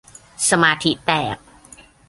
[0.49, 1.37] สมาธิแตก